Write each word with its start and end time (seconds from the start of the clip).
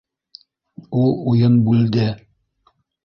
—Ул 1.01 1.13
уйын 1.33 1.59
бүлде. 1.69 2.09